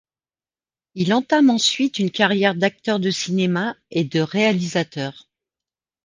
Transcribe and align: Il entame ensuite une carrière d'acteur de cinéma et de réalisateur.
Il 0.95 1.13
entame 1.13 1.51
ensuite 1.51 1.99
une 1.99 2.09
carrière 2.09 2.55
d'acteur 2.55 2.99
de 2.99 3.11
cinéma 3.11 3.75
et 3.91 4.03
de 4.03 4.19
réalisateur. 4.19 5.29